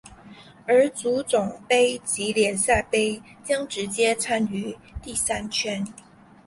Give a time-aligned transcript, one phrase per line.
[0.67, 5.85] 而足总杯及联赛杯将直接参与第三圈。